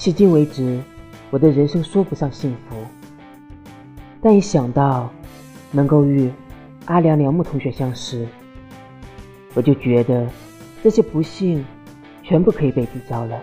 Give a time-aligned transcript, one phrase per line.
[0.00, 0.80] 迄今为止
[1.28, 2.74] 我的人生说不上幸福。
[4.22, 5.12] 但一想到
[5.70, 6.32] 能够与
[6.86, 8.26] 阿良良木同学相识
[9.52, 10.26] 我就觉得
[10.82, 11.62] 这些不幸
[12.22, 13.38] 全部可以被抵消了。